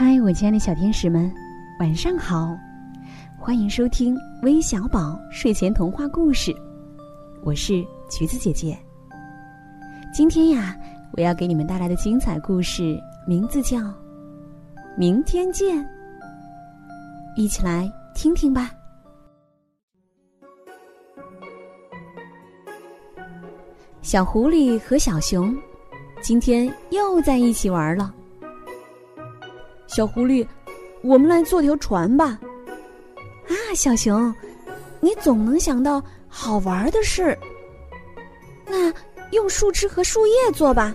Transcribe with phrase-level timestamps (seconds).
[0.00, 1.28] 嗨，我亲爱的小天使们，
[1.80, 2.56] 晚上好！
[3.36, 6.54] 欢迎收听微小宝睡前童话故事，
[7.42, 8.78] 我是橘子姐姐。
[10.14, 10.76] 今天呀，
[11.14, 13.76] 我要给你们带来的精彩故事名字叫
[14.96, 15.84] 《明天见》，
[17.34, 18.70] 一起来听听吧。
[24.00, 25.52] 小狐狸和小熊
[26.22, 28.14] 今天又在一起玩了。
[29.88, 30.46] 小狐狸，
[31.02, 32.38] 我们来做条船吧！
[33.48, 34.32] 啊，小熊，
[35.00, 37.36] 你总能想到好玩的事。
[38.66, 38.92] 那
[39.32, 40.94] 用树枝和树叶做吧。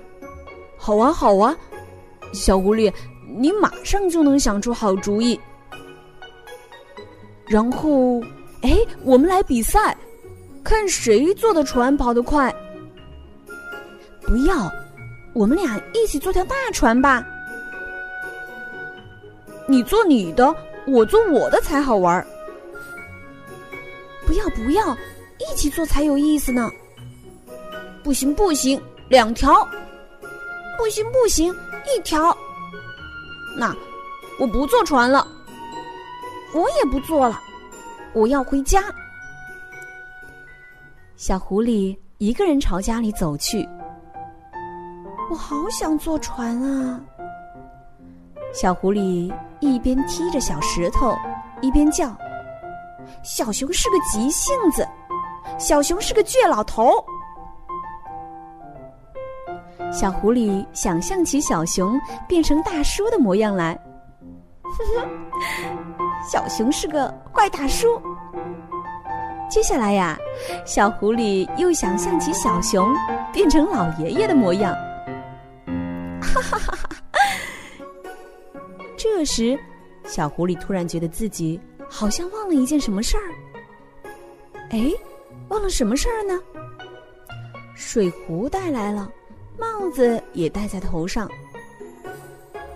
[0.77, 1.55] 好啊，好啊！
[2.33, 2.93] 小狐狸，
[3.35, 5.39] 你马上就能想出好主意。
[7.47, 8.21] 然后，
[8.61, 9.97] 哎，我们来比赛，
[10.63, 12.53] 看谁坐的船跑得快。
[14.21, 14.71] 不要，
[15.33, 17.25] 我们俩一起做条大船吧。
[19.67, 20.53] 你做你的，
[20.85, 22.25] 我做我的才好玩。
[24.25, 24.95] 不要不要，
[25.39, 26.69] 一起做才有意思呢。
[28.03, 29.67] 不行不行，两条。
[30.77, 31.53] 不行不行，
[31.95, 32.35] 一条。
[33.57, 33.73] 那
[34.39, 35.25] 我不坐船了，
[36.53, 37.39] 我也不坐了，
[38.13, 38.83] 我要回家。
[41.15, 43.67] 小狐狸一个人朝家里走去。
[45.29, 46.99] 我好想坐船啊！
[48.53, 49.31] 小狐狸。
[49.63, 51.17] 一边踢着小石头，
[51.61, 52.15] 一边叫
[53.23, 54.87] ：“小熊是个急性子，
[55.57, 56.91] 小熊是个倔老头。”
[59.91, 63.73] 小狐狸想象起小熊变成大叔的模样来，
[64.63, 65.07] 呵呵，
[66.29, 68.01] 小熊是个坏大叔。
[69.49, 70.17] 接下来呀，
[70.65, 72.93] 小狐狸又想象起小熊
[73.31, 74.73] 变成老爷爷的模样，
[76.21, 76.82] 哈哈哈哈。
[79.03, 79.59] 这时，
[80.05, 81.59] 小狐狸突然觉得自己
[81.89, 83.35] 好像忘了一件什么事儿。
[84.69, 84.89] 哎，
[85.49, 86.41] 忘了什么事儿呢？
[87.75, 89.11] 水壶带来了，
[89.59, 91.29] 帽子也戴在头上。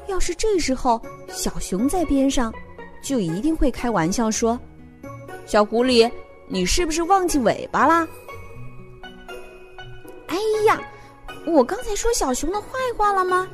[0.08, 2.54] 要是这时候小熊在边上，
[3.02, 4.60] 就一定会开玩笑说
[5.48, 6.12] ：“小狐狸，
[6.50, 8.06] 你是不是忘记尾巴啦？”
[10.28, 10.36] 哎
[10.66, 10.78] 呀，
[11.46, 12.68] 我刚才说小熊的坏
[12.98, 13.48] 话了吗？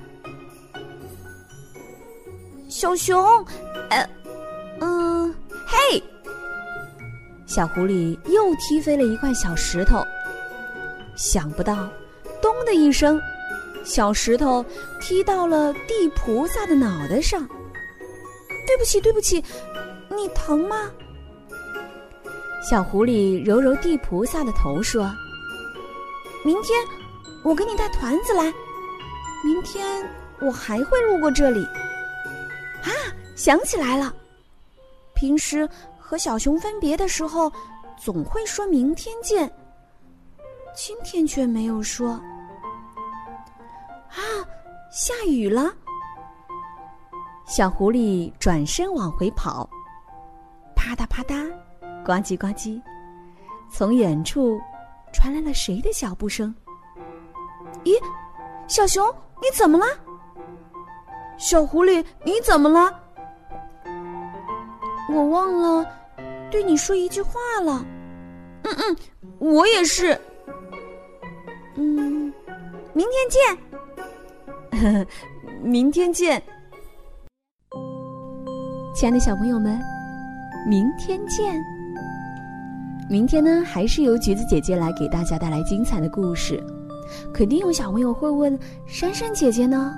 [2.73, 3.23] 小熊，
[3.91, 4.09] 呃，
[4.81, 5.31] 嗯，
[5.67, 6.01] 嘿！
[7.45, 10.03] 小狐狸又踢飞了一块小石头，
[11.15, 11.87] 想不到，
[12.41, 13.21] 咚的一声，
[13.83, 14.65] 小石头
[14.99, 17.47] 踢到了地菩萨的脑袋上。
[18.65, 19.43] 对不起，对不起，
[20.09, 20.89] 你疼吗？
[22.67, 25.11] 小狐狸揉揉地菩萨的头，说
[26.43, 26.83] ：“明天
[27.43, 28.51] 我给你带团子来，
[29.45, 30.03] 明天
[30.41, 31.63] 我还会路过这里。”
[32.83, 32.91] 啊，
[33.35, 34.13] 想起来了，
[35.15, 35.67] 平时
[35.97, 37.51] 和小熊分别的时候，
[37.97, 39.51] 总会说明天见。
[40.75, 42.11] 今天却没有说。
[44.09, 44.19] 啊，
[44.91, 45.73] 下雨了！
[47.45, 49.69] 小狐狸转身往回跑，
[50.75, 51.51] 啪嗒啪嗒，
[52.05, 52.81] 呱唧呱唧，
[53.71, 54.59] 从远处
[55.11, 56.53] 传来了谁的脚步声？
[57.83, 57.91] 咦，
[58.67, 59.07] 小熊，
[59.41, 59.85] 你怎么了？
[61.37, 62.99] 小狐狸，你怎么了？
[65.09, 65.85] 我忘了
[66.49, 67.85] 对你说一句话了。
[68.63, 68.97] 嗯嗯，
[69.39, 70.19] 我也是。
[71.75, 72.33] 嗯，
[72.93, 75.05] 明天见。
[75.61, 76.41] 明天见。
[78.95, 79.79] 亲爱的小朋友们，
[80.67, 81.61] 明天见。
[83.09, 86.63] 明天呢，还是由橘子姐姐来给大家带来精彩的故事。
[87.33, 88.57] 肯定有小朋友会问：
[88.87, 89.93] 珊珊姐姐呢？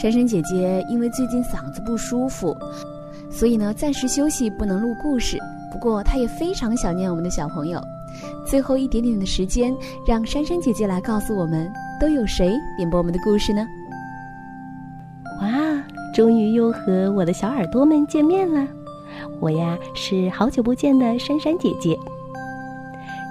[0.00, 2.56] 珊珊姐姐因为最近嗓子不舒服，
[3.30, 5.36] 所以呢暂时休息，不能录故事。
[5.70, 7.78] 不过她也非常想念我们的小朋友。
[8.46, 13.68] 最后一点点的时间，让珊珊姐姐来告诉我们，都有谁点播我们的故事呢？
[15.42, 15.82] 哇，
[16.14, 18.66] 终于又和我的小耳朵们见面了！
[19.38, 21.94] 我呀是好久不见的珊珊姐姐。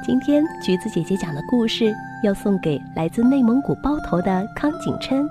[0.06, 1.92] 今天橘子姐姐讲的故事
[2.24, 5.28] 要送给来自内蒙古包头的康景琛。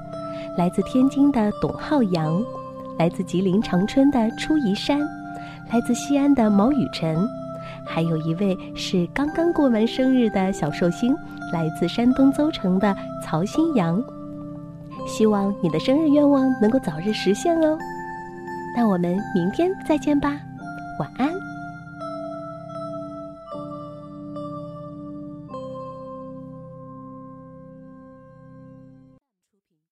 [0.58, 2.42] 来自天津的董浩洋，
[2.98, 4.98] 来自吉林长春的初怡山，
[5.70, 7.16] 来自西安的毛雨晨，
[7.86, 11.14] 还有一位是刚刚过完生日的小寿星，
[11.52, 12.92] 来自山东邹城的
[13.24, 14.02] 曹新阳。
[15.06, 17.78] 希望你的生日愿望能够早日实现哦。
[18.76, 20.40] 那我们明天再见吧，
[20.98, 21.47] 晚安。